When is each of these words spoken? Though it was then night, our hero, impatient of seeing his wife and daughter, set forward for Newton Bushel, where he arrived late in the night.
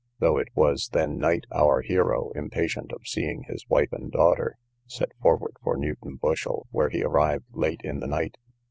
Though 0.17 0.39
it 0.39 0.47
was 0.55 0.89
then 0.93 1.19
night, 1.19 1.45
our 1.51 1.81
hero, 1.83 2.31
impatient 2.33 2.91
of 2.91 3.05
seeing 3.07 3.43
his 3.43 3.69
wife 3.69 3.93
and 3.93 4.11
daughter, 4.11 4.57
set 4.87 5.11
forward 5.21 5.55
for 5.61 5.77
Newton 5.77 6.15
Bushel, 6.15 6.65
where 6.71 6.89
he 6.89 7.03
arrived 7.03 7.45
late 7.55 7.81
in 7.83 7.99
the 7.99 8.07
night. 8.07 8.37